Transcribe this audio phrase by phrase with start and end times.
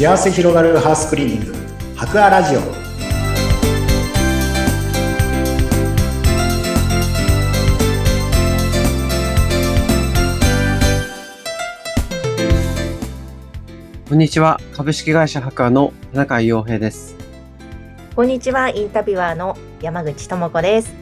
[0.00, 1.54] 幸せ広がるハウスクリーニング
[1.94, 2.60] 博アラジオ
[14.08, 14.58] こんにちは。
[14.72, 17.14] 株式会社博アの田中洋平です。
[18.16, 20.94] こんにちは、インタビュアーの山口智子です。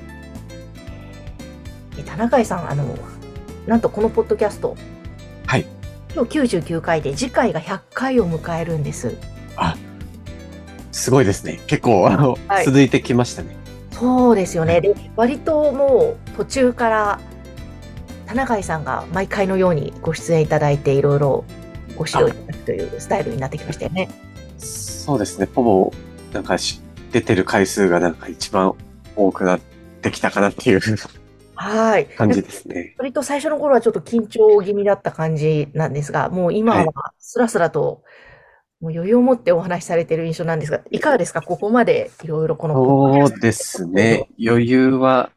[1.97, 2.99] え田中井さん、あの、
[3.69, 4.77] なんとこのポッドキャスト。
[6.19, 6.29] はい。
[6.31, 9.17] 今日99回で、次回が100回を迎えるんです。
[10.99, 11.61] すごいですね。
[11.69, 13.57] 結構、あの、はい続いてきましたね。
[13.93, 14.81] そうですよね。
[14.81, 17.21] で、割ともう途中から。
[18.27, 21.45] 田中井さんが毎回のようにご出演いただいて、いろいろ
[21.97, 24.11] ご指導いただくというスタイルになってきましたよね。
[24.59, 25.49] そうですね。
[25.55, 25.93] ほぼ、
[26.35, 28.75] なんかし、出てる回数がなんか一番
[29.17, 29.61] 多くなっ
[30.03, 30.81] てきたかなっていう
[31.61, 32.07] はい。
[32.07, 32.95] 感じですね。
[32.99, 38.05] 割と最初の頃はちょっと緊張気味だった感じなんですが、もう今はスラスラと、
[38.81, 41.43] もう余裕を持ってお話しされている印象なんですが、いかがですか？
[41.43, 44.29] ここまでいろいろこのそうですね。
[44.41, 45.33] 余裕は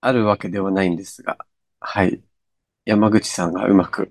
[0.00, 1.38] あるわけではないんですが、
[1.80, 2.20] はい。
[2.84, 4.08] 山口さんがうまく、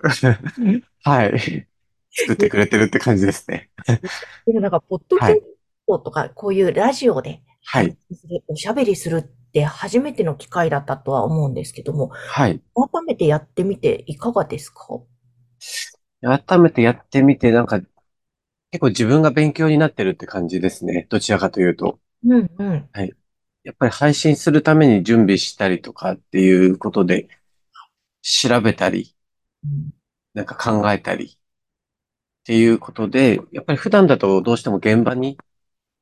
[1.03, 1.67] はい。
[2.13, 3.69] 作ってくれてるって感じですね。
[4.45, 5.41] でもなんか、ポッドキャス
[5.87, 7.97] トとか、こういうラジオで、はい。
[8.47, 12.61] おしゃべりするって初めての機会だったとは思うんですけども、はい。
[12.75, 15.01] 改めてやってみていかがですか？
[16.21, 17.79] 改めてやってみて、なんか、
[18.71, 21.07] 結構自分が勉強になってるって感じですね。
[21.09, 21.99] どちらかというと。
[22.23, 22.89] うんうん。
[23.63, 27.27] やっぱり配信するために準備したりとかっていうことで、
[28.21, 29.15] 調べたり、
[30.33, 31.29] なんか考えたりっ
[32.45, 35.37] ていうことで、やっぱり普段だとどうしても現場に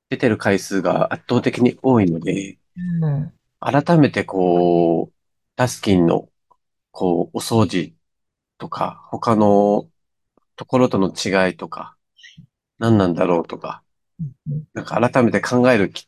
[0.10, 2.60] 出てる回数が圧倒的に多いので、
[3.02, 3.34] うん。
[3.60, 5.14] 改めてこう、
[5.56, 6.30] ダスキンの、
[6.92, 7.96] こう、お掃除
[8.58, 9.90] とか、他の
[10.56, 11.98] ところとの違いとか、
[12.80, 13.84] 何なんだろうとか、
[14.74, 16.06] なんか改めて考える機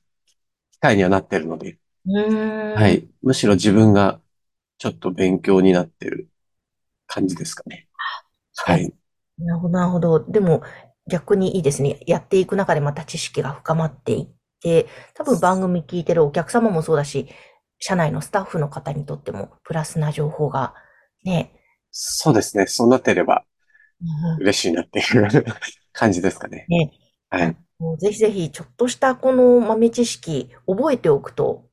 [0.72, 2.76] 機会にはなってるので、うん。
[2.76, 2.90] は。
[2.90, 3.08] い。
[3.22, 4.22] むしろ自分が
[4.78, 6.30] ちょっと勉強になってる
[7.08, 7.88] 感じですかね。
[8.58, 8.94] はい。
[9.38, 10.24] なるほど、なるほど。
[10.26, 10.64] でも、
[11.08, 12.00] 逆にいいですね。
[12.06, 14.28] やっていく中でまた知識が深まっていっ
[14.62, 17.28] て、多分番組聞いてるお客様もそうだし、
[17.80, 20.74] 社内のスタッフの方にとってもプラスな情報が
[21.24, 21.54] ね、
[21.92, 22.68] そうですね。
[22.68, 23.44] そうなってれば
[24.02, 25.46] うん嬉しいなっていう
[25.94, 26.66] 感じですかね。
[26.70, 26.92] ね、
[27.30, 27.58] はい。
[28.00, 31.66] ぜひぜひちょっとしたこの豆知識覚えておくと、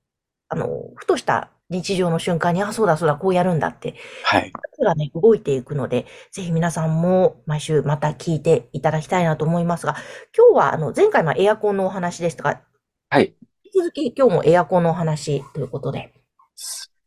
[0.49, 3.95] あの、ふとした日常の瞬間に、あ、そうだそうだ、こうやるんだって、
[4.25, 4.51] はい。
[4.79, 9.97] 手がね、動いていくので、ぜひ皆さんも毎週また聞いていただきたいなと思いますが、
[10.37, 12.63] 今日はあの、前回のエアコンのお話ですとか、
[13.11, 13.35] はい。
[13.65, 16.13] 引き続き今日もエアコンのお話ということで。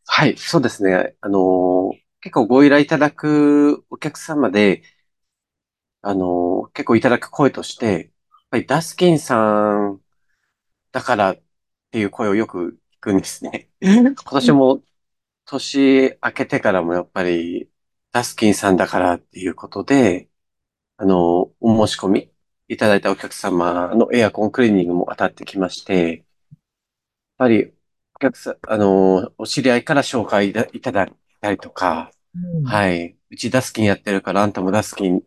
[0.06, 0.36] はい。
[0.36, 1.16] そうですね。
[1.20, 4.84] あのー結構ご依頼いただくお客様で、
[6.02, 8.10] あのー結構いただく声として、やっ
[8.50, 10.00] ぱりダスキンさん
[10.92, 11.42] だからっ
[11.92, 13.70] ていう声をよく聞くんですね。
[13.80, 14.84] 今年も
[15.46, 17.70] 年明けてからもやっぱり
[18.12, 20.30] ダスキンさんだからっていうことで、
[20.98, 22.31] あの、お申し込み
[22.68, 26.58] いただいたお客様のエアコンクリーニングも当たってきまして、やっ
[27.38, 27.72] ぱり
[28.14, 33.16] お客さん、あの、お知り合いから紹介いたいただいたりとか、うんはい。
[33.30, 35.22] うちダスキンやってるからあんたもダスキン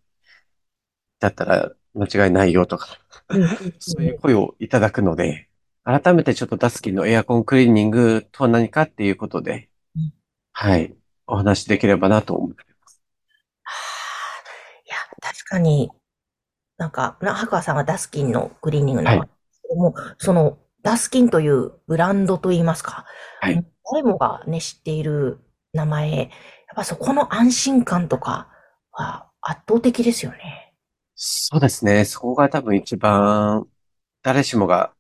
[1.19, 3.47] だったら間違いないよとか、うん
[3.79, 5.49] そういう声をいただくので、
[5.83, 10.13] 改めてちょっとダスキンのエアコンクリーニングとは何かっていうことでうん、
[10.53, 10.95] はい。
[11.27, 13.01] お話しできればなと思ってます。
[14.85, 15.91] いや、確かに、
[16.77, 19.21] なんか、な白川さんがダスキンのクリーニングの、はい
[19.75, 23.05] もうその、ダスキンというブランドといいますか、
[23.41, 25.39] はい誰もがね、知っている
[25.73, 26.29] 名前、やっ
[26.75, 28.49] ぱそこの安心感とか
[28.91, 30.73] は圧倒的ですよね。
[31.15, 32.03] そうですね。
[32.05, 33.67] そこが多分一番
[34.23, 34.91] 誰しもが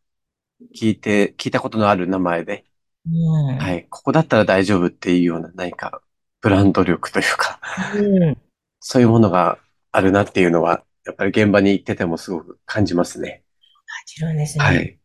[0.75, 2.65] 聞いて、聞いたことのある名前で、
[3.07, 3.57] うん。
[3.57, 3.87] はい。
[3.89, 6.01] ここだったら大丈夫っていうような何か
[6.41, 7.59] ブランド力というか、
[7.95, 8.37] うん。
[8.79, 9.57] そういうものが
[9.91, 13.43] あるなっていうのは、やっぱり現場に行っててもすごく感じますね。
[13.85, 14.63] 感じるんですね。
[14.63, 14.99] はい。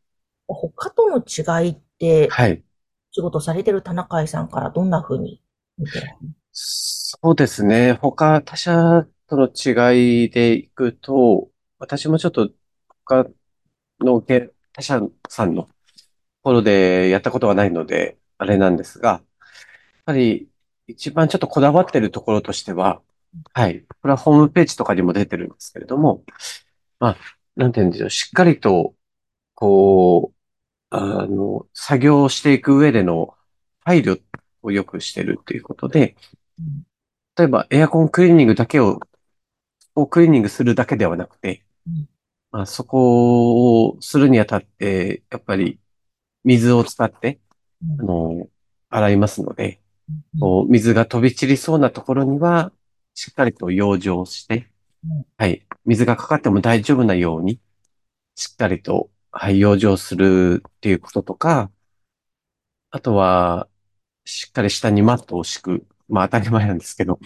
[0.49, 2.63] 他との違いって、はい。
[3.13, 5.43] 仕事されてる田中井さんからどんな風に
[5.79, 6.19] 見てらっ
[6.53, 7.93] そうですね。
[7.95, 12.51] 他、他社との違いでいくと、私もちょっと
[13.07, 13.27] 他
[14.01, 15.69] のげ他社さんのと
[16.43, 19.23] ころでやったことがないので、あれなんですが、やっ
[20.07, 20.49] ぱり
[20.87, 23.01] 一番ちょっとこだわってるところとしては、
[23.53, 23.83] はい。
[23.83, 26.25] これはホームページとかにも出てるんですけれども、
[26.99, 27.17] まあ、
[27.57, 28.11] なんていうんでしょう。
[28.11, 28.95] しっかりと、
[29.55, 30.37] こう、
[30.91, 33.35] あの、作業していく上での
[33.85, 34.21] 配慮
[34.63, 36.17] をよくしてるっていうことで、
[36.59, 36.85] うん
[37.37, 39.01] 例えばエアコンクリーニングだけを、
[39.95, 42.09] をクリーニングするだけではなくてうん、
[42.51, 45.79] まあ、そこをするにあたって、やっぱり
[46.45, 47.41] 水を使って、
[47.99, 48.49] あの、
[48.91, 49.81] 洗いますので、
[50.39, 52.73] こう水が飛び散りそうなところには、
[53.21, 54.71] しっかりと養生して、
[55.37, 57.61] はい、水がかかっても大丈夫なように、
[58.35, 61.71] しっかりと、はい、養生するっていうこととか、
[62.91, 63.69] あとは、
[64.25, 65.87] しっかり下にマットを敷く。
[66.09, 67.21] まあ当たり前なんですけど、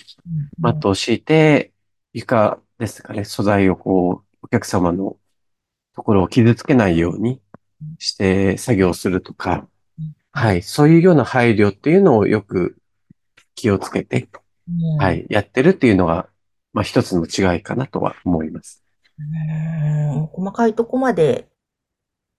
[0.58, 1.72] マットを敷いて、
[2.12, 5.16] 床ですかね、素材をこう、お客様の
[5.94, 7.40] ところを傷つけないように
[8.00, 9.68] して作業するとか、
[10.32, 12.78] はい、そういうような配慮っていうのをよく
[13.54, 14.28] 気をつけて、
[14.98, 16.28] はい、やってるっていうのが、
[16.72, 18.82] まあ一つの違いかなとは思います。
[19.18, 21.48] うん細かいとこまで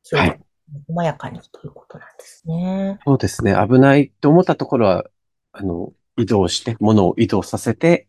[0.03, 0.39] 気をつけて、
[0.87, 2.99] 細やかにということなんですね。
[3.05, 3.55] そうですね。
[3.55, 5.05] 危ないと思ったところは、
[5.51, 8.07] あの、移動して、物を移動させて、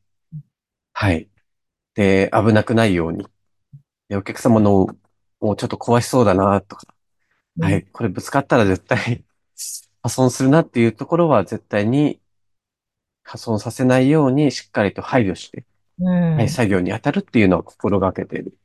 [0.93, 1.29] はい。
[1.95, 3.27] で、危なくないように。
[4.09, 4.89] でお客様の、
[5.41, 6.87] もうちょっと壊しそうだな、とか、
[7.61, 7.85] はい。
[7.85, 9.25] これぶつかったら絶対
[10.03, 12.21] 破損するなっていうところは絶対に
[13.27, 15.65] 破損させないようにしっかりと配慮して、
[15.99, 18.57] うん、はい、作業に当たるっていうのを心がけている。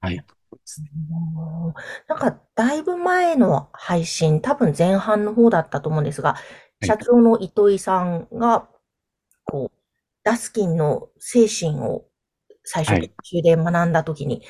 [0.00, 0.24] はい。
[2.08, 6.36] なんか、だいぶ前の配信、多分前半の方だったと思うんですが、
[6.82, 8.68] 社長の糸井さんが、
[9.44, 9.78] こう、
[10.24, 12.06] ダスキンの精神を
[12.64, 14.42] 最初研究で学んだときに、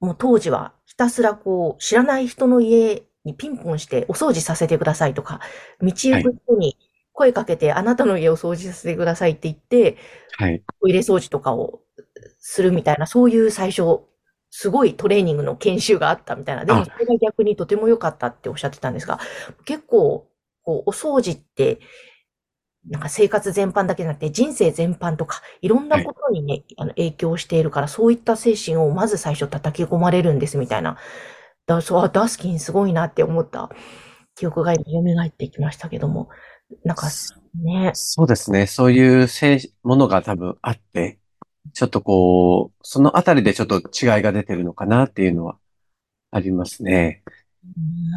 [0.00, 5.40] もう当時はひたすらこう、知らない人の家にピンポンしてお掃除させてくださいとか、
[5.80, 6.76] 道行く人に
[7.12, 9.96] 声かけて、あなたの家を掃除させてくださいって言って、
[10.38, 10.62] はい。
[10.80, 11.80] トイレ掃除とかを
[12.38, 14.00] するみたいな、そういう最初、
[14.50, 16.64] すごいトレーニングの研修があったみたいな。
[16.64, 19.18] でもそれが逆にとても良かったっておっしゃってたんですが、
[19.64, 20.26] 結構、
[20.62, 21.80] こう、お掃除って、
[22.88, 30.96] なんか生活全般だけじゃなくて人生全般とか、いろんなことにね、はい、あの影響しているから、そういった精神をまず最初叩き込まれるんですみたいな。
[31.66, 33.70] だそう、ダスキンすごいなって思った
[34.34, 34.80] 記憶が蘇
[35.26, 36.28] ってきましたけども。
[36.84, 37.08] なんか、
[37.54, 37.90] ね。
[37.94, 38.66] そうですね。
[38.66, 39.28] そういう
[39.82, 41.18] ものが多分あって、
[41.72, 45.58] ちょっとこう、そのあたりでちょっと違いが出てるのかなっていうのは
[46.30, 47.22] ありますね。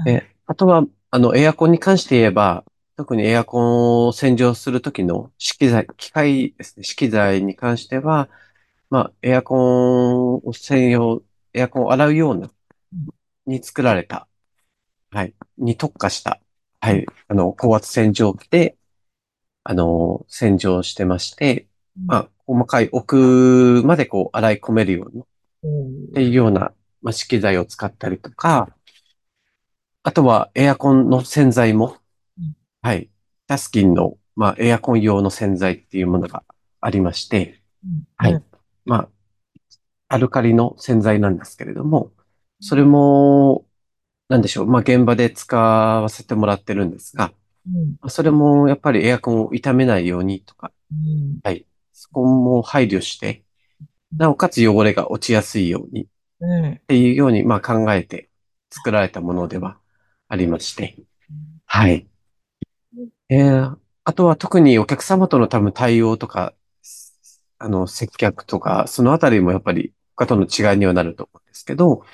[0.05, 2.63] で、あとは、あの、エアコンに関して言えば、
[2.97, 8.29] 特にエアコンを洗浄するときの資材、機械ですね、資機材に関しては、
[8.89, 11.21] まあ、エアコンを専用、
[11.53, 12.49] エアコンを洗うような、
[13.45, 14.27] に作られた、
[15.11, 16.39] はい、に特化した
[16.85, 17.03] はい。
[17.29, 18.77] あの、高圧洗浄機で、
[19.63, 21.65] あの、洗浄してまして、
[22.05, 28.69] まあ、細かい奥までこう、洗い込めるように、っていうような、まあ、機材を使ったりとか、
[30.03, 31.97] あとはエアコンの洗剤も、
[32.83, 33.09] はい。
[33.47, 36.43] タスキンの、まあ、エアコン用の洗剤っていうものが
[36.81, 37.63] ありまして、
[38.17, 38.43] はい。
[38.85, 39.09] まあ、
[40.07, 42.11] アルカリの洗剤なんですけれども、
[42.59, 43.65] それも、
[44.27, 44.65] なんでしょう。
[44.65, 47.31] まあ、現場で使わせてもらってるんですが、
[48.01, 51.65] うん、それもやっぱりエアコンを傷めないようにとか、うん、はい。
[51.93, 53.43] そこも配慮して、
[54.15, 58.29] なおかつ汚れが落ちやすいように、っていうように、まあ、考えて
[58.69, 59.77] 作られたものでは
[60.27, 60.97] ありまして、
[61.65, 62.07] はい。
[63.29, 66.53] えー、あとは特にお客様との多分対応とか、
[67.57, 72.05] あの、接客とか、そのあたりもやっぱり他との違いにはなると思うんですけど、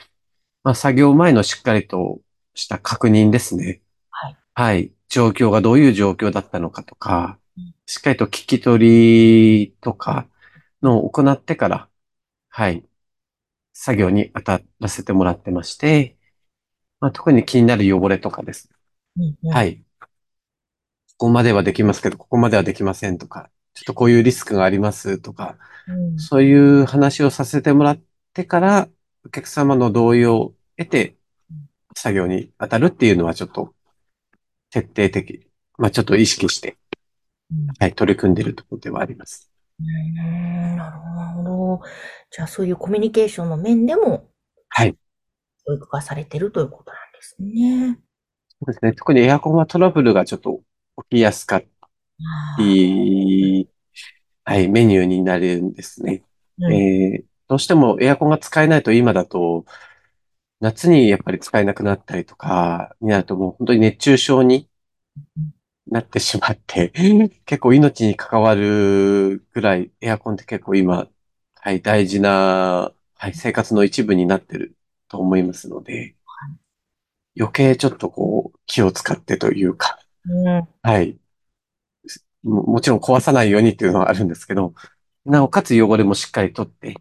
[0.63, 2.19] まあ、作業前のしっかりと
[2.53, 3.81] した確認ですね。
[4.09, 4.37] はい。
[4.53, 4.91] はい。
[5.09, 7.37] 状況がどういう状況だったのかとか、
[7.85, 10.27] しっかりと聞き取りとか
[10.81, 11.89] のを行ってから、
[12.49, 12.85] はい。
[13.73, 16.17] 作業に当たらせてもらってまして、
[16.99, 18.69] まあ、特に気になる汚れとかです。
[19.17, 19.83] うんうん、はい。
[21.17, 27.99] ここまではできますけど、ここまではできませんとか、ちょっとこういうリスクがありますとか、うん、そういう話をさせてもらっ
[28.33, 28.89] てから、
[29.25, 31.15] お客様の同意を得て、
[31.95, 33.73] 作業に当たるっていうのはちょっと
[34.69, 35.47] 徹底的、
[35.77, 36.77] まあちょっと意識して、
[37.79, 39.51] はい、取り組んでいるところではあります。
[39.79, 40.97] うん、なる
[41.35, 41.81] ほど。
[42.31, 44.29] じゃあそういうコミュニケーションの面でも、
[44.69, 44.95] はい。
[45.65, 47.99] 教育がされているということなんですね。
[48.49, 48.93] そうですね。
[48.93, 50.61] 特にエアコンはトラブルがちょっと
[51.09, 51.67] 起きやすかった
[52.61, 53.67] り、
[54.43, 56.23] はい、メニューになるんですね。
[56.59, 59.65] うん、えー、どうしてもエアコンが使えないと今だと、
[60.61, 64.69] 夏にやっぱり使えなくなったりとかになるともう本当に熱中症に
[65.85, 66.93] なってしまって、
[67.43, 71.09] 結構命に関わるぐらいエアコンって結構今、
[71.55, 74.77] はい、大事な、はい、生活の一部になってる
[75.09, 76.15] と思いますので、
[77.37, 79.99] 余計ちょっとこう気を使ってというか、
[80.83, 81.17] はい。
[82.43, 84.73] ももちろん壊さないようにっていうのはあるんですけど、
[85.25, 86.95] なおかつ汚れもしっかり取って、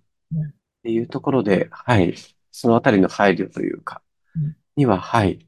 [0.82, 2.14] ていうところで、はい。
[2.52, 4.02] そのあたりの配慮というか、
[4.36, 5.46] うんには、はい。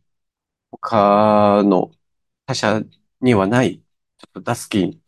[0.70, 1.90] 他の
[2.46, 2.82] 他社
[3.20, 3.78] にはない、
[4.18, 5.00] ちょっとダスキン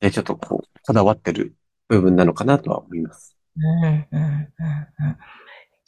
[0.00, 1.54] でちょっとこう、こだわってる
[1.88, 3.36] 部分なのかなとは思います。
[3.56, 4.20] うん、うん、うん、うん。
[4.22, 4.52] い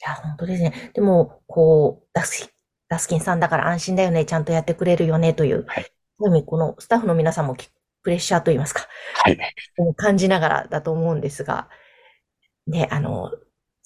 [0.00, 0.90] や、本当ですね。
[0.94, 2.48] でも、こう、ダスキン、
[2.88, 5.92] ダスキンさんだから安心だよね、ちゃんとやってくれるよね、という、はい
[6.46, 7.68] このスタッフの皆さんもき
[8.02, 8.86] プレッシャーと言いますか、
[9.24, 9.38] はい。
[9.78, 11.68] を感じながらだと思うんですが、
[12.66, 13.30] ね、あの、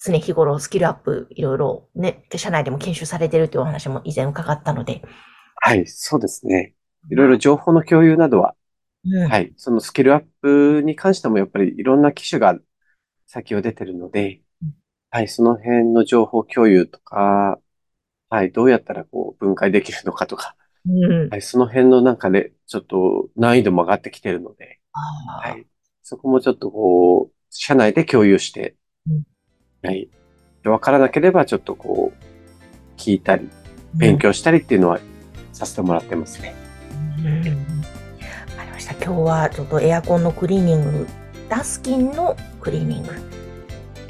[0.03, 5.01] 常日頃スキルアップいろいろね、社内でも研修されてるというお話も以前伺ったので、
[5.55, 6.73] はい、そうですね。
[7.09, 8.55] いろいろ情報の共有などは、
[9.05, 12.57] うん、はい、そのスキルアップに関してもやっぱりいろんな機種が
[13.25, 14.73] 先を出てるのでうん、
[15.09, 17.59] はい、その辺の情報共有とか、
[18.29, 20.55] はい、どうやったらこう分解できるのかとか、
[20.87, 21.29] うん。
[21.29, 24.79] はい、その辺のなんかね、ちょっと難易度も上がってきてるので、
[25.41, 25.65] はい、
[26.03, 28.75] そこもちょっとこう、社内で共有して
[29.09, 29.23] うん、
[29.83, 30.09] はい、
[30.63, 33.49] でわからなければちょっとこう、聞いたり、
[33.93, 34.99] 勉強したりっていうのは
[35.53, 36.55] させてもらってますね。
[37.19, 37.43] うんわ
[38.57, 38.93] かりました。
[38.93, 41.07] 今日はちょっとエアコンのクリーニング、
[41.49, 43.09] ダスキンのクリーニング、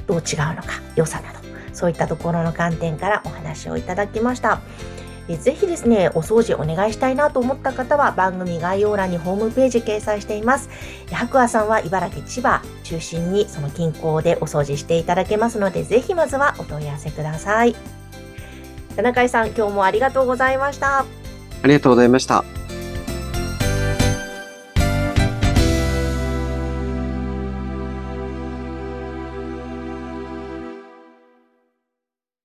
[0.08, 1.40] どう違うのか、良さなど、
[1.74, 4.62] そういったところの観点からお話をいただきました。
[5.30, 10.70] えぜひですね、お掃除お願いしたいなと思った方は番組概要欄にホームページ掲載しています。
[11.12, 17.76] 白亜さんは茨城、千葉中心にその近郊でお掃除していただけますので、ぜひまずはお問い合わせください。
[18.96, 21.00] 田中さん、今日もありがとうございました。
[21.00, 22.57] ありがとうございました。